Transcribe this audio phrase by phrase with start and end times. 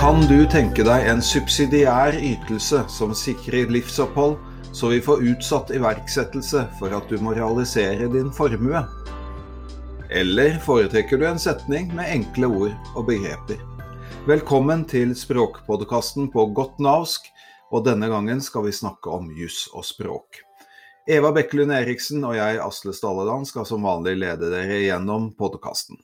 [0.00, 4.38] Kan du tenke deg en subsidiær ytelse som sikrer livsopphold,
[4.72, 8.80] så vi får utsatt iverksettelse for at du må realisere din formue?
[10.08, 13.60] Eller foretrekker du en setning med enkle ord og begreper?
[14.24, 17.28] Velkommen til språkpodkasten på godt navsk,
[17.68, 20.46] og denne gangen skal vi snakke om juss og språk.
[21.12, 26.00] Eva Bekkelund Eriksen og jeg, Asle Stalleland, skal som vanlig lede dere gjennom podkasten.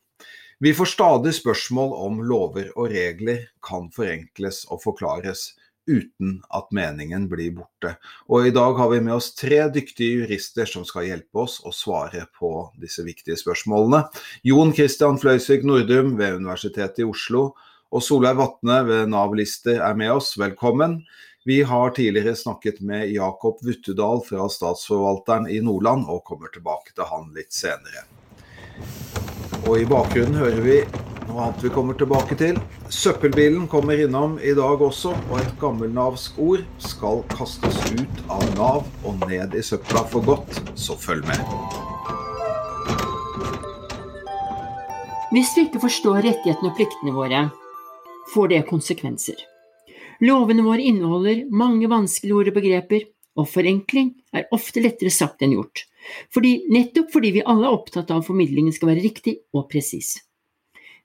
[0.59, 5.51] Vi får stadig spørsmål om lover og regler kan forenkles og forklares
[5.85, 7.93] uten at meningen blir borte.
[8.33, 11.75] Og i dag har vi med oss tre dyktige jurister som skal hjelpe oss å
[11.77, 12.51] svare på
[12.81, 14.07] disse viktige spørsmålene.
[14.49, 17.51] Jon Christian Fløysvik Nordum ved Universitetet i Oslo
[17.93, 20.33] og Solveig Vatne ved Nav Lister er med oss.
[20.41, 21.03] Velkommen.
[21.45, 27.13] Vi har tidligere snakket med Jakob Vuttedal fra Statsforvalteren i Nordland, og kommer tilbake til
[27.13, 28.09] han litt senere.
[29.67, 30.75] Og i bakgrunnen hører vi
[31.27, 32.59] noe annet vi kommer tilbake til.
[32.93, 38.87] Søppelbilen kommer innom i dag også, og et gammelnavsk ord skal kastes ut av Nav
[39.03, 41.43] og ned i søpla for godt, så følg med.
[45.35, 47.43] Hvis vi ikke forstår rettighetene og pliktene våre,
[48.31, 49.43] får det konsekvenser.
[50.23, 55.59] Lovene våre inneholder mange vanskelige ord og begreper, og forenkling er ofte lettere sagt enn
[55.59, 55.85] gjort.
[56.35, 60.17] Fordi, nettopp fordi vi alle er opptatt av at formidlingen skal være riktig og presis.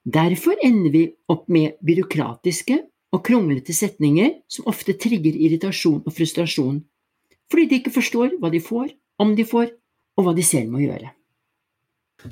[0.02, 2.80] Derfor ender vi opp med byråkratiske
[3.12, 6.80] og kronglete setninger som ofte trigger irritasjon og frustrasjon,
[7.52, 8.92] fordi de ikke forstår hva de får,
[9.22, 9.70] om de får,
[10.16, 11.12] og hva de selv må gjøre.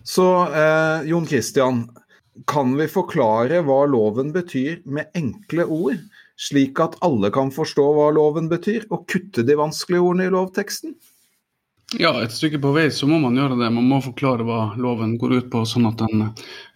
[0.06, 1.84] Så eh, Jon Christian,
[2.48, 6.00] kan vi forklare hva loven betyr med enkle ord,
[6.40, 10.94] slik at alle kan forstå hva loven betyr, og kutte de vanskelige ordene i lovteksten?
[11.98, 13.68] Ja, et stykke på vei så må man gjøre det.
[13.74, 16.28] Man må forklare hva loven går ut på, sånn at den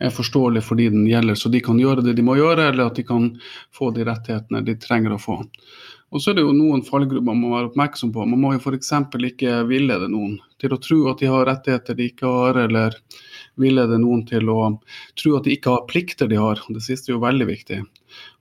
[0.02, 2.88] er forståelig for de den gjelder, så de kan gjøre det de må gjøre, eller
[2.88, 3.28] at de kan
[3.74, 5.36] få de rettighetene de trenger å få.
[6.14, 8.26] Og så er det jo noen fallgrupper man må være oppmerksom på.
[8.26, 8.90] Man må jo f.eks.
[9.30, 12.98] ikke villede noen til å tro at de har rettigheter de ikke har, eller
[13.58, 14.60] villede noen til å
[15.14, 16.62] tro at de ikke har plikter de har.
[16.74, 17.80] Det siste er jo veldig viktig.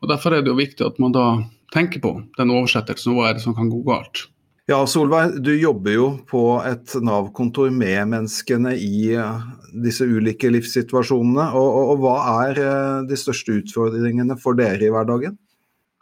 [0.01, 1.28] Og Derfor er det jo viktig at man da
[1.73, 4.28] tenker på den oversettelsen, og hva er det som kan gå galt.
[4.72, 9.41] Ja, Solveig, du jobber jo på et Nav-kontor med menneskene i eh,
[9.84, 11.50] disse ulike livssituasjonene.
[11.51, 12.13] Og, og, og, hva
[12.46, 15.35] er eh, de største utfordringene for dere i hverdagen?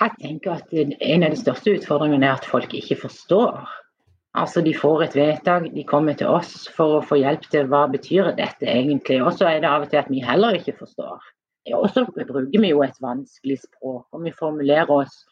[0.01, 3.65] Jeg tenker at En av de største utfordringene er at folk ikke forstår.
[4.37, 7.87] Altså De får et vedtak, de kommer til oss for å få hjelp til hva
[7.89, 9.23] betyr dette egentlig.
[9.25, 11.17] Og så er det av og til at vi heller ikke forstår.
[11.81, 15.23] Og så bruker vi jo et vanskelig språk, og vi formulerer oss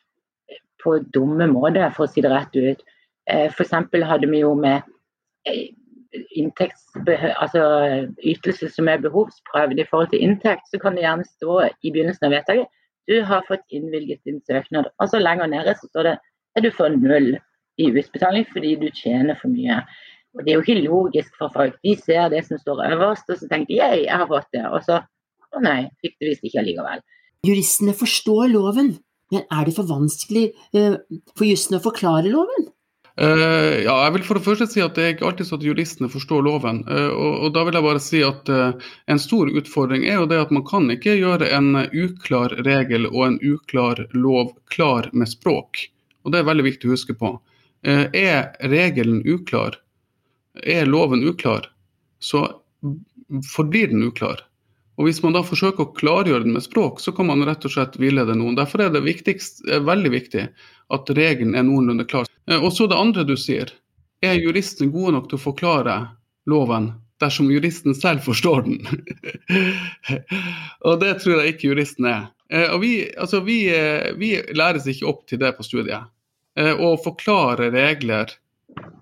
[0.81, 2.89] på dumme måter, for å si det rett ut.
[3.27, 3.75] Eh, F.eks.
[4.07, 4.81] hadde vi jo med
[5.45, 5.69] eh,
[7.37, 7.63] altså
[8.25, 12.29] ytelse som er behovsprøvd i forhold til inntekt, så kan det gjerne stå i begynnelsen
[12.29, 12.75] av vedtaket
[13.09, 14.91] du har fått innvilget din søknad.
[15.01, 16.15] Og så lenger nede så står det
[16.57, 17.31] at du får null
[17.81, 19.81] i utbetaling fordi du tjener for mye.
[20.37, 21.77] Og Det er jo ikke logisk for folk.
[21.83, 24.65] De ser det som står øverst, og så tenker de jeg har fått det.
[24.69, 25.01] Og så
[25.49, 27.01] å nei, fikk du visst ikke allikevel.
[27.47, 28.91] Juristene forstår loven,
[29.33, 30.99] men er det for vanskelig uh,
[31.33, 32.69] for jussen å forklare loven?
[33.19, 35.65] Uh, ja, jeg vil for det første si at det er ikke alltid sånn at
[35.67, 36.81] juristene forstår loven.
[36.87, 40.29] Uh, og, og, da vil jeg bare si at uh, En stor utfordring er jo
[40.31, 45.27] det at man kan ikke gjøre en uklar regel og en uklar lov klar med
[45.31, 45.83] språk.
[46.23, 47.33] Og Det er veldig viktig å huske på.
[47.81, 49.77] er regelen uklar,
[50.63, 51.69] er loven uklar,
[52.19, 52.43] så
[53.55, 54.43] forblir den uklar.
[54.99, 57.71] Og Hvis man da forsøker å klargjøre den med språk, så kan man rett og
[57.71, 58.57] slett villede noen.
[58.59, 60.41] Derfor er det viktigst, er veldig viktig
[60.91, 62.27] at regelen er noenlunde klar.
[62.51, 63.71] Eh, og så det andre du sier.
[64.19, 65.95] Er juristen gode nok til å forklare
[66.51, 66.91] loven
[67.23, 68.81] dersom juristen selv forstår den?
[70.83, 72.27] og det tror jeg ikke juristen er.
[72.51, 76.11] Eh, og vi, altså vi, eh, vi læres ikke opp til det på studiet.
[76.59, 78.33] Å forklare regler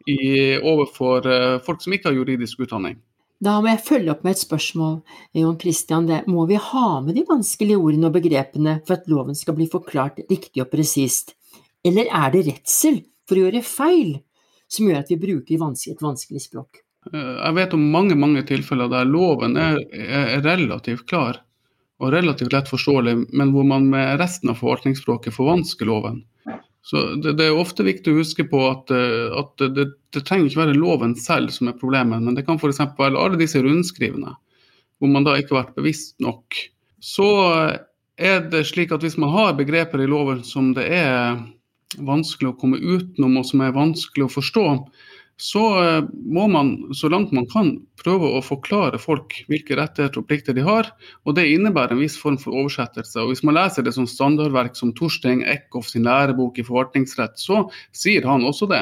[0.05, 1.25] i, overfor
[1.65, 2.99] folk som ikke har juridisk utdanning.
[3.43, 4.95] Da må jeg følge opp med et spørsmål,
[5.37, 6.07] Jon Christian.
[6.09, 6.23] Det.
[6.31, 10.23] Må vi ha med de vanskelige ordene og begrepene for at loven skal bli forklart
[10.31, 11.35] riktig og presist?
[11.85, 14.15] Eller er det redsel for å gjøre feil
[14.67, 16.81] som gjør at vi bruker et vanskelig språk?
[17.13, 21.44] Eh, jeg vet om mange mange tilfeller der loven er, er relativt klar
[21.97, 26.19] og relativt lett forståelig, men hvor man med resten av forvaltningsspråket forvansker loven.
[26.88, 30.48] Så det, det, er ofte viktig å huske på at, eh, at det, det, trenger
[30.48, 32.80] ikke være loven selv som er problemet, men det kan f.eks.
[32.95, 34.31] være alle disse rundskrivene,
[34.98, 36.56] hvor man da ikke har vært bevisst nok.
[37.04, 37.28] Så
[38.18, 41.36] er det slik at hvis man har begreper i loven som det er
[42.07, 44.66] vanskelig å komme utenom, og som er vanskelig å forstå,
[45.38, 47.69] så eh, må man så langt man kan
[48.01, 50.89] prøve å forklare folk hvilke rettigheter og plikter de har.
[51.30, 53.22] og Det innebærer en viss form for oversettelse.
[53.22, 57.68] og Hvis man leser det som standardverk som Torstein Eckhoff sin lærebok i forvaltningsrett, så
[57.94, 58.81] sier han også det.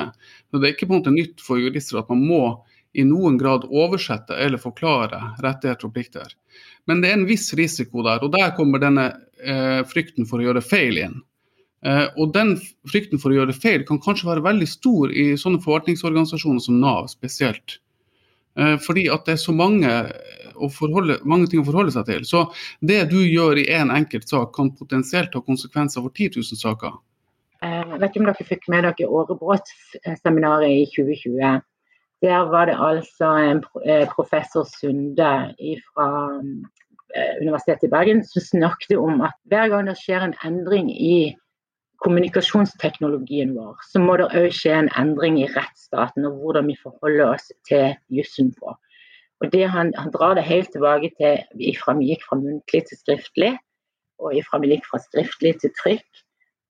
[0.52, 2.42] Så Det er ikke på en måte nytt for jurister at man må
[2.96, 6.31] i noen grad oversette eller forklare rettigheter og plikter.
[6.88, 9.10] Men det er en viss risiko der, og der kommer denne
[9.44, 11.18] eh, frykten for å gjøre feil inn.
[11.85, 12.55] Eh, og den
[12.89, 17.11] frykten for å gjøre feil kan kanskje være veldig stor i sånne forvaltningsorganisasjoner som Nav
[17.11, 17.77] spesielt.
[18.57, 19.91] Eh, fordi at det er så mange,
[20.73, 22.25] forholde, mange, ting å forholde seg til.
[22.25, 22.47] Så
[22.81, 26.63] det du gjør i én en enkelt sak, kan potensielt ha konsekvenser for 10 000
[26.63, 26.97] saker.
[27.61, 31.63] Eh, jeg vet ikke om dere fikk med dere Årebrot-seminaret i 2020.
[32.25, 33.61] Der var det altså en
[34.15, 35.31] professor Sunde
[35.91, 36.07] fra
[37.43, 41.35] Universitetet i Bergen som snakket om at hver gang det skjer en endring i
[42.06, 47.31] kommunikasjonsteknologien vår, så må det òg skje en endring i rettsstaten og hvordan vi forholder
[47.34, 48.75] oss til jussen på.
[49.44, 53.00] Og det han, han, drar det helt tilbake til ifra vi gikk fra muntlig til
[53.02, 53.56] skriftlig,
[54.22, 56.06] og ifra vi gikk fra skriftlig til trykk,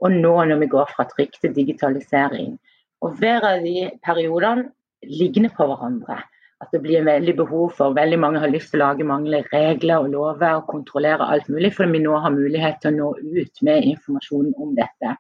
[0.04, 2.56] og nå når vi går fra trykk til digitalisering.
[3.04, 4.72] Og Hver av de periodene
[5.06, 6.24] ligner på hverandre.
[6.64, 10.00] At det blir veldig behov for Veldig mange har lyst til å lage mange regler
[10.00, 13.62] og lover og kontrollere alt mulig, fordi vi nå har mulighet til å nå ut
[13.68, 15.18] med informasjon om dette.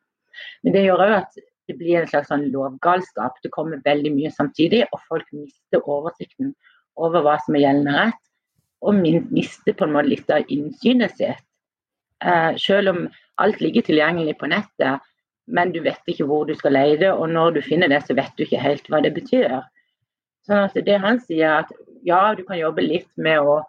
[0.64, 3.40] Men det gjør òg at det blir en slags sånn lovgalskap.
[3.44, 6.54] Det kommer veldig mye samtidig, og folk mister oversikten
[6.96, 8.22] over hva som er gjeldende rett.
[8.86, 11.42] Og mister på en måte litt av innsynet sitt.
[12.24, 13.00] Eh, selv om
[13.42, 15.04] alt ligger tilgjengelig på nettet,
[15.46, 18.34] men du vet ikke hvor du skal lete, og når du finner det, så vet
[18.38, 19.60] du ikke helt hva det betyr.
[20.46, 21.74] Sånn at det han sier, at
[22.06, 23.60] ja, du kan jobbe litt med å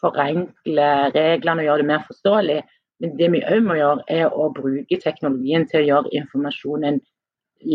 [0.00, 2.58] forenkle reglene og gjøre det mer forståelig,
[3.02, 7.00] men det vi òg må gjøre, er å bruke teknologien til å gjøre informasjonen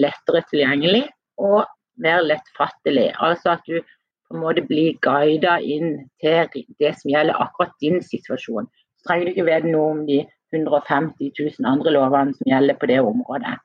[0.02, 1.06] lettere tilgjengelig
[1.42, 1.66] og
[2.02, 3.12] mer lettfattelig.
[3.22, 8.00] Altså at du på en måte blir guidet inn til det som gjelder akkurat din
[8.06, 8.70] situasjon.
[8.98, 10.22] Så trenger du ikke vite noe om de
[10.56, 13.58] 150 000 andre lovene som gjelder på det området.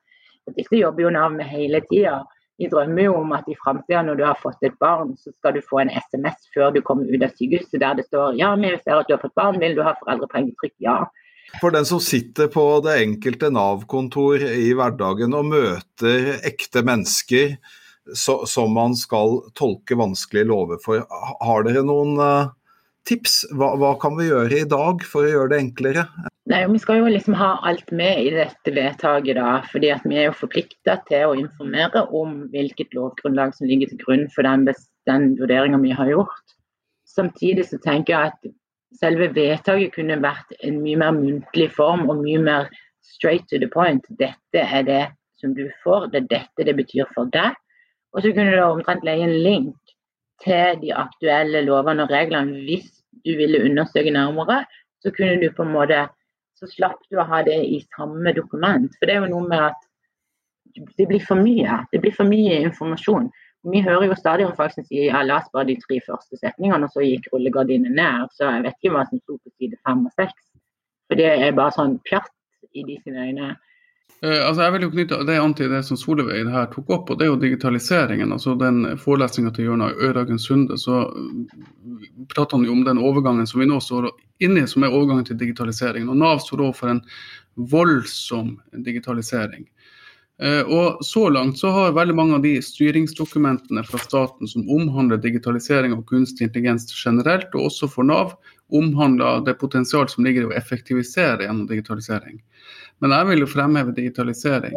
[0.46, 2.20] Og dette jobber jo Nav med hele tida
[2.58, 5.56] vi drømmer jo om at i framtida, når du har fått et barn, så skal
[5.56, 8.72] du få en SMS før du kommer ut av sykehuset der det står ja, vi
[8.80, 10.54] ser at du har fått barn, vil du ha foreldrepenger?
[10.62, 10.96] Trykk ja.
[11.60, 17.56] For den som sitter på det enkelte Nav-kontor i hverdagen og møter ekte mennesker
[18.14, 21.06] som man skal tolke vanskelige lover for,
[21.42, 22.52] har dere noen uh,
[23.08, 23.40] tips?
[23.54, 26.06] Hva, hva, kan vi gjøre i dag for å gjøre det enklere?
[26.50, 30.20] Nei, Vi skal jo liksom ha alt med i dette vedtaket, da, fordi at vi
[30.20, 34.68] er jo forplikta til å informere om hvilket lovgrunnlag som ligger til grunn for den,
[35.10, 36.54] den vurderinga vi har gjort.
[37.10, 38.54] Samtidig så tenker jeg at
[39.00, 42.68] selve vedtaket kunne vært en mye mer muntlig form og mye mer
[43.04, 44.04] straight to the point.
[44.18, 45.04] Dette er det
[45.40, 47.56] som du får, det er dette det betyr for deg.
[48.16, 49.96] Og så kunne du omtrent leie en link
[50.44, 52.88] til de aktuelle lovene og reglene hvis
[53.24, 54.62] du ville undersøke nærmere.
[55.04, 56.06] Så kunne du på en måte
[56.56, 58.88] så slapp du å ha det i samme dokument.
[58.96, 61.82] For det er jo noe med at det blir for mye.
[61.92, 63.28] Det blir for mye informasjon.
[63.72, 66.38] Vi hører jo stadig om folk som sier ja, la oss bare de tre første
[66.38, 68.30] setningene, og så gikk rullegardinen ned.
[68.36, 70.42] Så jeg vet ikke hva som sto på side fem og seks.
[71.06, 72.32] For det er bare sånn pjatt
[72.76, 73.54] i de sine øyne.
[74.22, 77.10] Eh, altså jeg vil jo knytte det an til det som Solveig her tok opp,
[77.10, 78.32] og det er jo digitaliseringen.
[78.32, 81.04] altså Den forelesninga til Jørnar Øyragen Sunde, så
[82.32, 84.08] prater han jo om den overgangen som vi nå står
[84.40, 86.08] inne i, som er overgangen til digitaliseringen.
[86.08, 87.02] Og Nav står overfor en
[87.56, 89.66] voldsom digitalisering.
[90.42, 95.22] Uh, og Så langt så har veldig mange av de styringsdokumentene fra staten som omhandler
[95.22, 98.36] digitalisering og kunstig intelligens generelt, og også for Nav,
[98.68, 102.42] omhandler det potensial som ligger i å effektivisere gjennom digitalisering.
[103.00, 104.76] Men jeg vil jo fremheve digitalisering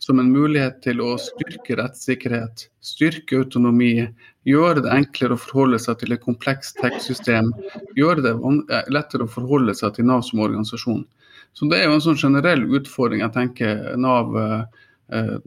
[0.00, 4.06] som en mulighet til å styrke rettssikkerhet, styrke autonomi,
[4.48, 7.50] gjøre det enklere å forholde seg til et komplekst tech-system,
[7.98, 11.04] gjøre det eh, lettere å forholde seg til Nav som organisasjon.
[11.52, 14.86] Så Det er jo en sånn generell utfordring jeg tenker Nav, eh,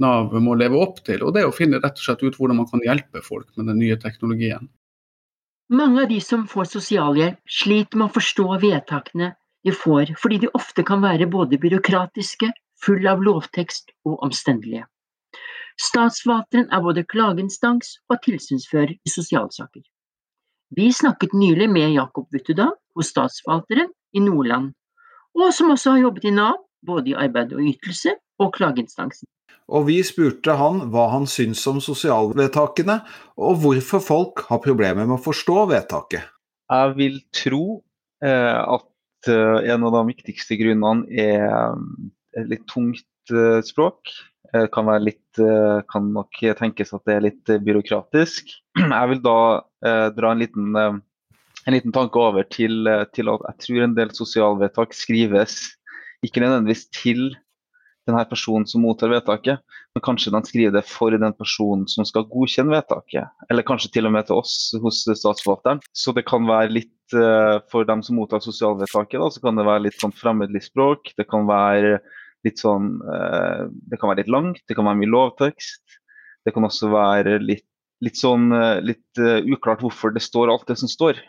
[0.01, 1.23] Nav må leve opp til.
[1.23, 3.79] Og det å finne rett og slett ut hvordan man kan hjelpe folk med den
[3.79, 4.67] nye teknologien.
[5.73, 9.31] Mange av de som får sosialhjelp, sliter med å forstå vedtakene
[9.63, 12.51] de får fordi de ofte kan være både byråkratiske,
[12.83, 14.83] fulle av lovtekst og omstendelige.
[15.79, 19.81] Statsforvalteren er både klageinstans og tilsynsfører i sosialsaker.
[20.75, 24.73] Vi snakket nylig med Jakob Wuttedal hos Statsforvalteren i Nordland,
[25.33, 29.29] og som også har jobbet i Nav, både i arbeid og ytelse og klageinstansen.
[29.73, 32.99] Og vi spurte han hva han syns om sosialvedtakene,
[33.39, 36.27] og hvorfor folk har problemer med å forstå vedtaket.
[36.73, 37.63] Jeg vil tro
[38.23, 38.89] eh, at
[39.27, 41.73] Eh, en av de viktigste grunnene er
[42.35, 44.11] et litt tungt eh, språk.
[44.53, 48.51] Det kan, være litt, eh, kan nok tenkes at det er litt byråkratisk.
[48.83, 49.39] Jeg vil da
[49.85, 54.11] eh, dra en liten, en liten, tanke over til, til, at jeg tror en del
[54.11, 55.61] sosialvedtak skrives
[56.25, 57.29] ikke nødvendigvis til
[58.07, 59.61] denne personen som mottar vedtaket,
[59.93, 63.31] men kanskje de skriver det for den personen som skal godkjenne vedtaket.
[63.51, 65.81] Eller kanskje til og med til oss hos statsforvalteren.
[65.95, 69.67] Så det kan være litt uh, for dem som mottar sosialvedtaket, da, så kan det
[69.67, 71.13] være litt sånn fremmedlig språk.
[71.19, 71.99] Det kan være
[72.43, 76.01] litt sånn uh, Det kan være litt langt, det kan være mye lovtekst.
[76.43, 77.67] Det kan også være litt
[78.03, 81.21] litt sånn uh, litt uklart hvorfor det står alt det som står.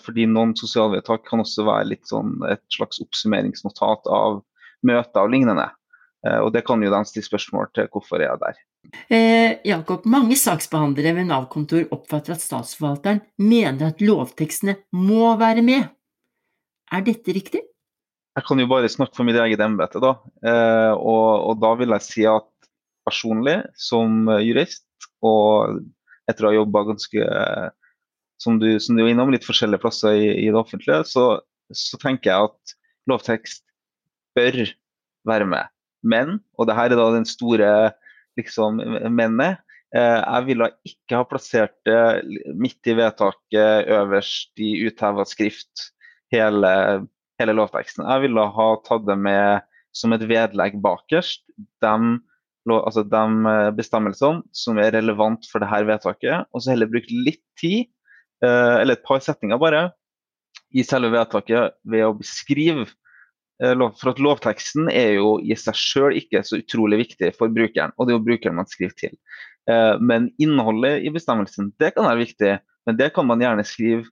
[0.00, 4.40] fordi noen sosialvedtak kan også være litt sånn et slags oppsummeringsnotat av
[4.88, 5.66] møter og lignende.
[6.26, 8.60] Eh, og det kan jo de stille spørsmål til hvorfor er jeg der.
[9.08, 15.90] Eh, Jakob, mange saksbehandlere ved Nav-kontor oppfatter at statsforvalteren mener at lovtekstene må være med.
[16.92, 17.62] Er dette riktig?
[18.32, 20.14] Jeg kan jo bare snakke for mitt eget embete, da.
[20.40, 22.48] Eh, og, og, da vil jeg si at
[23.04, 24.86] personlig, som jurist,
[25.26, 25.82] og
[26.30, 27.26] etter å ha jobba ganske
[28.42, 31.26] som du, som du er innom, litt forskjellige plasser i, i det offentlige, så,
[31.74, 32.74] så tenker jeg at
[33.10, 33.64] lovtekst
[34.38, 34.62] bør
[35.28, 35.70] være med.
[36.02, 37.70] Men, og det her er da den store
[38.38, 38.80] liksom,
[39.12, 39.62] mennet,
[39.94, 45.90] eh, jeg ville ikke ha plassert det midt i vedtaket øverst i utheva skrift,
[46.32, 46.72] hele,
[47.40, 48.06] hele, lovteksten.
[48.08, 51.44] Jeg ville ha tatt det med som et vedlegg bakerst.
[51.84, 51.96] De,
[52.72, 57.44] altså de eh, bestemmelsene som er relevant for dette vedtaket, og så heller brukt litt
[57.60, 57.90] tid,
[58.44, 59.90] eh, eller et par setninger bare,
[60.72, 62.86] i selve vedtaket ved å beskrive
[63.62, 68.06] for at Lovteksten er jo i seg selv ikke så utrolig viktig for brukeren, og
[68.06, 69.14] det er jo brukeren man skriver til.
[69.70, 72.56] Eh, men innholdet i bestemmelsen det kan være viktig,
[72.88, 74.08] men det kan man gjerne skrive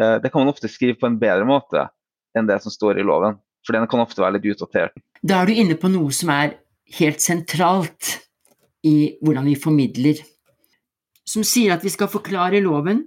[0.00, 1.88] eh, det kan man ofte skrive på en bedre måte
[2.34, 3.36] enn det som står i loven.
[3.64, 4.96] For den kan ofte være litt utdatert.
[5.24, 6.58] Da er du inne på noe som er
[6.98, 8.18] helt sentralt
[8.84, 10.20] i hvordan vi formidler.
[11.24, 13.00] Som sier at vi skal forklare loven,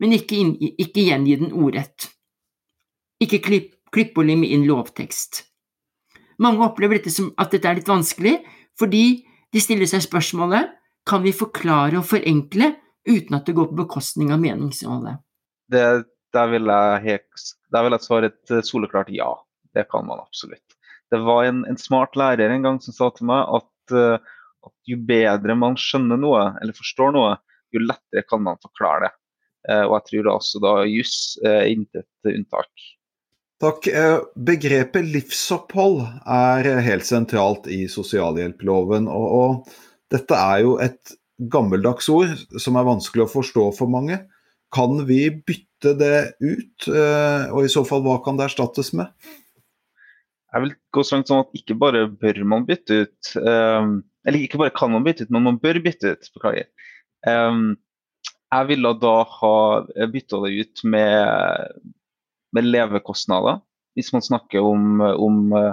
[0.00, 2.06] men ikke, inn, ikke gjengi den ordrett.
[3.20, 5.44] Ikke klipp klippe og lim inn lovtekst.
[6.40, 8.38] Mange opplever dette som at dette er litt vanskelig,
[8.80, 9.04] fordi
[9.52, 10.70] de stiller seg spørsmålet
[11.08, 12.74] kan vi forklare og forenkle
[13.08, 15.20] uten at det går på bekostning av meningsinnholdet.
[15.70, 17.22] Der vil jeg,
[17.74, 19.30] vil jeg svare et eh, soleklart ja.
[19.74, 20.76] Det kan man absolutt.
[21.10, 24.18] Det var en, en smart lærer en gang som sa til meg at, uh,
[24.66, 27.36] at, jo bedre man skjønner noe, eller forstår noe,
[27.74, 29.12] jo lettere kan man forklare det.
[29.70, 31.14] Uh, og jeg tror også da juss
[31.46, 32.70] er intet unntak.
[33.60, 33.86] Takk.
[33.92, 39.08] Eh, begrepet livsopphold er helt sentralt i sosialhjelploven.
[39.12, 41.12] Og, og dette er jo et
[41.52, 44.22] gammeldags ord som er vanskelig å forstå for mange.
[44.72, 49.12] Kan vi bytte det ut, eh, og i så fall hva kan det erstattes med?
[50.50, 53.92] Jeg vil gå så langt sånn at ikke bare bør man bytte ut, eh,
[54.24, 56.32] eller ikke bare kan man bytte ut, men man bør bytte ut.
[56.32, 56.68] Beklager.
[58.50, 59.56] Jeg ville da ha
[60.10, 61.90] bytta det ut med
[62.56, 63.60] med levekostnader,
[63.98, 65.72] hvis man snakker om, om eh,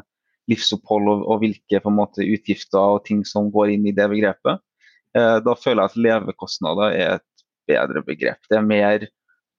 [0.52, 4.64] livsopphold og, og hvilke måte, utgifter og ting som går inn i det begrepet.
[5.18, 8.42] Eh, da føler jeg at levekostnader er et bedre begrep.
[8.50, 9.08] Det er mer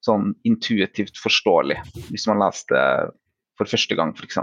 [0.05, 1.81] sånn intuitivt forståelig,
[2.13, 2.85] hvis man leser det
[3.59, 4.39] for første gang, f.eks.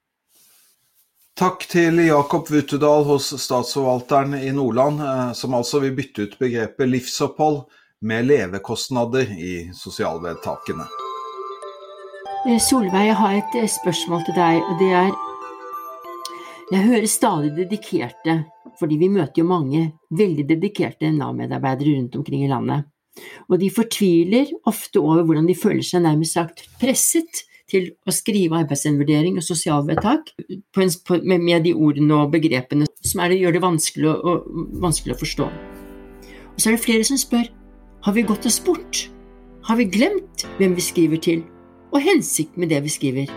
[1.36, 6.92] Takk til Jakob Wuttedal hos Statsforvalteren i Nordland, eh, som altså vil bytte ut begrepet
[6.92, 7.66] livsopphold
[8.06, 10.88] med levekostnader i sosialvedtakene.
[12.46, 15.14] Eh, Solveig, jeg har et eh, spørsmål til deg, og det er
[16.70, 18.36] Jeg hører stadig dedikerte,
[18.80, 22.86] fordi vi møter jo mange veldig dedikerte Nav-medarbeidere rundt omkring i landet.
[23.50, 28.62] Og de fortviler ofte over hvordan de føler seg nærmest sagt presset til å skrive
[28.62, 30.30] arbeidsevnevurdering og sosialvedtak
[31.24, 34.36] med, de ordene og begrepene som det, gjør det vanskelig å,
[34.86, 35.50] vanskelig å forstå.
[36.54, 37.50] Og så er det flere som spør
[38.06, 39.08] har vi gått oss bort?
[39.66, 41.46] Har vi glemt hvem vi skriver til?
[41.92, 43.36] Og hensikt med det vi skriver.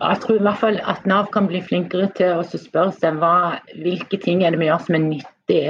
[0.00, 3.60] Jeg tror i hvert fall at Nav kan bli flinkere til å spørre seg hva,
[3.82, 5.64] hvilke ting er det vi gjør som er nyttig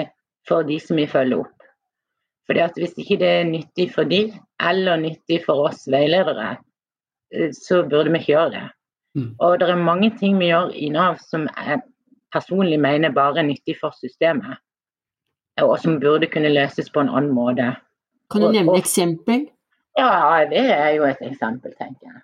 [0.46, 1.56] for de som vi følger opp.
[2.46, 6.56] Fordi at Hvis ikke det er nyttig for de, eller nyttig for oss veiledere,
[7.34, 8.66] eh, så burde vi ikke gjøre det.
[9.18, 9.30] Mm.
[9.38, 11.82] Og Det er mange ting vi gjør i Nav som jeg
[12.32, 14.58] personlig mener bare er nyttig for systemet.
[15.62, 17.74] Og som burde kunne løses på en annen måte.
[18.30, 19.48] Kan du nevne et eksempel?
[19.98, 22.20] Ja, det er jo et eksempel, tenker jeg.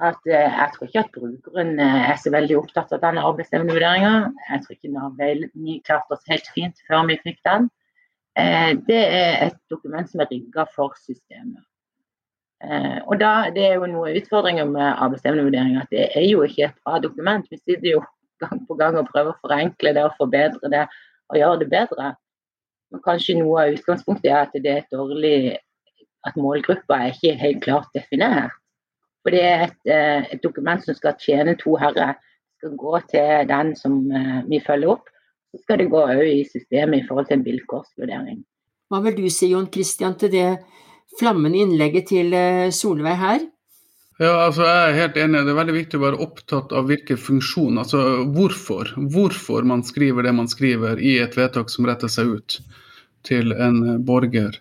[0.00, 4.12] At, eh, jeg tror ikke at brukeren eh, er så veldig opptatt av denne arbeidsevnevurderinga.
[4.48, 5.18] Jeg tror ikke Nav
[5.86, 7.68] klarte oss helt fint før vi fikk den.
[8.38, 11.66] Eh, det er et dokument som er rigga for systemet.
[13.08, 15.78] Og da, Det er jo noen utfordringer med arbeidsevnevurdering.
[15.80, 17.46] At det er jo ikke et bra dokument.
[17.50, 18.02] Vi sitter jo
[18.40, 20.86] gang på gang og prøver å forenkle det og forbedre det.
[21.30, 22.14] og gjøre det bedre.
[22.90, 25.56] Men kanskje noe av utgangspunktet er at det er et dårlig
[26.26, 28.56] at målgruppa er ikke helt klart definert.
[29.20, 32.16] For det er et, eh, et dokument som skal tjene to herrer.
[32.60, 35.06] skal gå til den som uh, vi følger opp.
[35.48, 38.42] Så skal det gå òg i systemet i forhold til en vilkårsvurdering.
[38.92, 40.58] Hva vil du si, Jon Christian, til det
[41.16, 43.46] flammende innlegget til uh, Solveig her?
[44.20, 45.40] Ja, altså jeg er helt enig.
[45.46, 48.02] Det er veldig viktig å være opptatt av hvilken funksjon, altså
[48.36, 48.92] hvorfor.
[49.14, 52.58] Hvorfor man skriver det man skriver i et vedtak som retter seg ut
[53.24, 54.60] til en borger.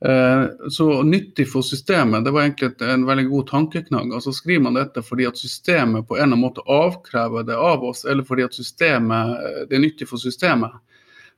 [0.00, 4.12] Eh, så nyttig for systemet, det var egentlig en veldig god tankeknagg.
[4.12, 7.84] Altså Skriver man dette fordi at systemet på en eller annen måte avkrever det av
[7.84, 10.74] oss, eller fordi at systemet, eh, det er nyttig for systemet,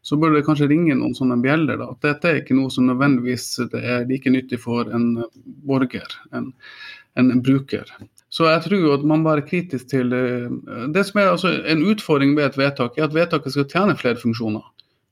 [0.02, 1.78] så burde det kanskje ringe noen sånne bjeller.
[1.78, 5.24] da, At dette er ikke noe som nødvendigvis er like nyttig for en
[5.66, 6.52] borger, en,
[7.18, 7.90] en bruker.
[8.30, 11.86] Så jeg tror at man bare er kritisk til eh, Det som er altså en
[11.86, 14.64] utfordring ved et vedtak, er at vedtaket skal tjene flere funksjoner.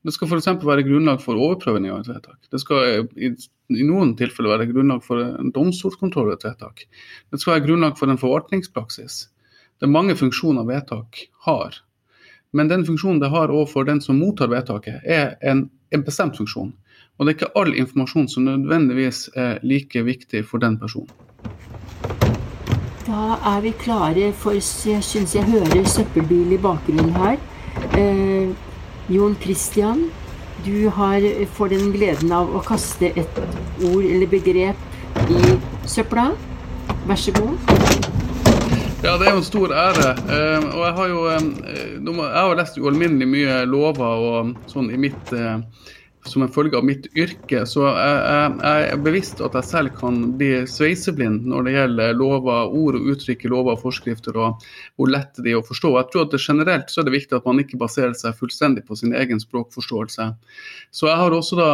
[0.05, 0.51] Det skal f.eks.
[0.61, 2.37] være grunnlag for overprøving av et vedtak.
[2.53, 3.31] Det skal i,
[3.73, 6.83] i noen tilfeller være grunnlag for en domstolskontroll av et vedtak.
[7.33, 9.15] Det skal være grunnlag for en forvaltningspraksis.
[9.81, 11.79] Det er mange funksjoner vedtak har.
[12.53, 16.69] Men den funksjonen det har overfor den som mottar vedtaket, er en, en bestemt funksjon.
[17.17, 21.09] Og det er ikke all informasjon som nødvendigvis er like viktig for den personen.
[23.05, 27.41] Da er vi klare for Jeg syns jeg hører søppelbil i bakgrunnen her.
[27.97, 28.53] Eh,
[29.09, 30.07] Jon Christian,
[30.65, 31.21] du har,
[31.53, 33.39] får den gleden av å kaste et
[33.85, 35.57] ord eller begrep i
[35.89, 36.31] søpla.
[37.05, 37.59] Vær så god.
[39.05, 40.13] Ja, det er jo en stor ære.
[40.25, 41.51] Uh, og jeg har jo um,
[42.23, 45.59] jeg har lest ualminnelig mye lover og sånn i mitt uh,
[46.25, 47.63] som en følge av mitt yrke.
[47.69, 52.71] Så jeg, jeg, er bevisst at jeg selv kan bli sveiseblind når det gjelder lover,
[52.73, 54.65] ord og uttrykk i lover og forskrifter, og
[54.97, 55.93] hvor lett de er å forstå.
[55.99, 58.97] Jeg tror at generelt så er det viktig at man ikke baserer seg fullstendig på
[58.99, 60.29] sin egen språkforståelse.
[60.95, 61.69] Så jeg har også da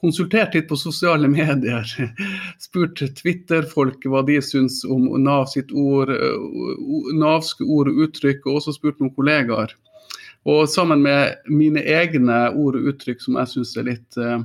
[0.00, 1.84] konsultert litt på sosiale medier.
[2.62, 6.12] Spurt Twitter-folk hva de syns om Nav sitt ord,
[7.16, 9.76] navske ord og uttrykk, og også spurt noen kollegaer.
[10.48, 14.40] Og sammen med mine egne ord og uttrykk som jeg syns er litt, uh,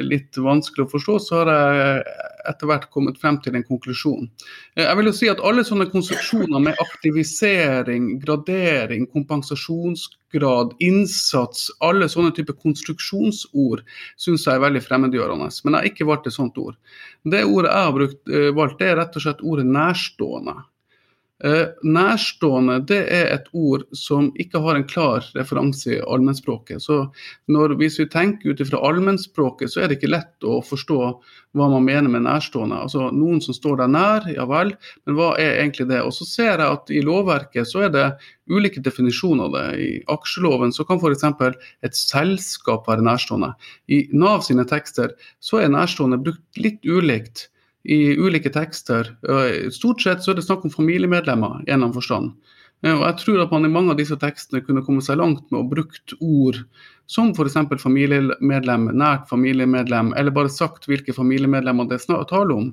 [0.00, 2.06] litt vanskelig å forstå, så har jeg
[2.50, 4.28] etter hvert kommet frem til en konklusjon.
[4.76, 12.08] Eh, jeg vil jo si at alle sånne konstruksjoner med aktivisering, gradering, kompensasjonsgrad, innsats, alle
[12.12, 13.84] sånne typer konstruksjonsord
[14.22, 15.50] syns jeg er veldig fremmedgjørende.
[15.64, 16.78] Men jeg har ikke valgt et sånt ord.
[17.26, 20.58] Det ordet jeg har brukt, valgt, det er rett og slett ordet nærstående.
[21.44, 26.80] Eh, nærstående det er et ord som ikke har en klar referanse i allmennspråket.
[26.80, 27.10] Så
[27.52, 31.00] når, Hvis vi tenker ut ifra allmennspråket, så er det ikke lett å forstå
[31.52, 32.78] hva man mener med nærstående.
[32.80, 34.72] Altså Noen som står deg nær, ja vel,
[35.04, 36.00] men hva er egentlig det?
[36.00, 38.06] Og så ser jeg at i lovverket så er det
[38.48, 39.66] ulike definisjoner av det.
[39.76, 41.26] I aksjeloven så kan f.eks.
[41.84, 43.52] et selskap være nærstående.
[43.92, 47.50] I Nav sine tekster så er nærstående brukt litt ulikt
[47.86, 49.12] i ulike tekster.
[49.74, 52.34] Stort sett så er det snakk om familiemedlemmer i en forstand.
[52.84, 55.62] Og jeg tror at man i mange av disse tekstene kunne komme seg langt med
[55.62, 56.58] å brukt ord
[57.08, 57.56] som f.eks.
[57.80, 62.68] familiemedlem, nært familiemedlem, eller bare sagt hvilke familiemedlemmer det er tale om.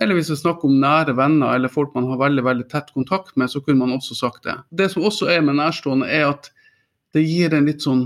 [0.00, 2.92] Eller hvis det er snakk om nære venner eller folk man har veldig veldig tett
[2.94, 4.54] kontakt med, så kunne man også sagt det.
[4.70, 6.52] Det som også er med nærstående, er at
[7.16, 8.04] det gir en litt sånn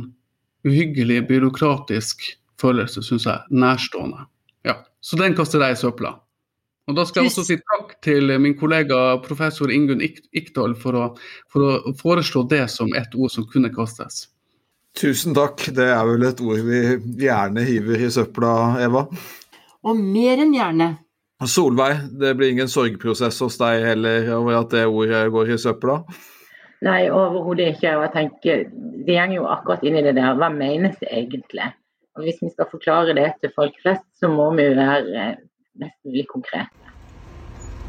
[0.65, 2.25] uhyggelig byråkratisk
[2.61, 3.45] følelse, syns jeg.
[3.53, 4.25] Nærstående.
[4.65, 6.15] Ja, Så den kaster jeg i søpla.
[6.85, 11.05] Og Da skal jeg også si takk til min kollega professor Ingunn Ikdal for å,
[11.53, 14.27] for å foreslå det som et ord som kunne kastes.
[14.95, 15.65] Tusen takk.
[15.75, 16.83] Det er vel et ord vi
[17.25, 18.53] gjerne hiver i søpla,
[18.85, 19.07] Eva?
[19.85, 20.91] Og mer enn gjerne.
[21.45, 25.99] Solveig, det blir ingen sorgprosess hos deg heller over at det ordet går i søpla?
[26.85, 27.97] Nei, overhodet ikke.
[27.97, 28.63] Og jeg tenker,
[29.05, 30.37] Det går jo akkurat inn i det der.
[30.39, 31.73] Hva menes det egentlig?
[32.17, 35.27] Og Hvis vi skal forklare det til folk flest, så må vi jo være
[35.81, 36.93] mest mulig konkrete.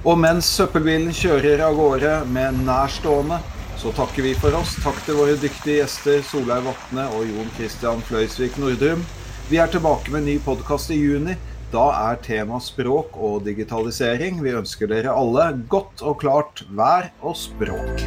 [0.05, 3.39] Og mens søppelbilen kjører av gårde med nærstående,
[3.81, 4.75] så takker vi for oss.
[4.83, 9.01] Takk til våre dyktige gjester Solveig Vatne og Jon Christian Fløysvik Nordrum.
[9.49, 11.35] Vi er tilbake med en ny podkast i juni.
[11.73, 14.39] Da er tema språk og digitalisering.
[14.45, 18.05] Vi ønsker dere alle godt og klart vær og språk.